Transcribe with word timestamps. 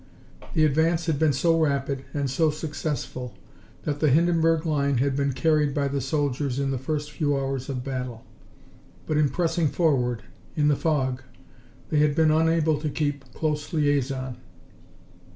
The 0.55 0.65
advance 0.65 1.05
had 1.05 1.19
been 1.19 1.31
so 1.31 1.59
rapid, 1.61 2.05
and 2.11 2.27
so 2.27 2.49
successful, 2.49 3.35
that 3.83 3.99
the 3.99 4.09
Hindenburg 4.09 4.65
Line 4.65 4.97
had 4.97 5.15
been 5.15 5.31
carried 5.31 5.75
by 5.75 5.87
the 5.87 6.01
soldiers 6.01 6.57
in 6.57 6.71
the 6.71 6.79
first 6.79 7.11
few 7.11 7.37
hours 7.37 7.69
of 7.69 7.83
battle. 7.83 8.25
But 9.05 9.17
in 9.17 9.29
pressing 9.29 9.67
forward, 9.67 10.23
in 10.55 10.69
the 10.69 10.75
fog, 10.75 11.21
they 11.89 11.99
had 11.99 12.15
been 12.15 12.31
unable 12.31 12.81
to 12.81 12.89
keep 12.89 13.23
in 13.25 13.33
close 13.35 13.73
liaison. 13.73 14.37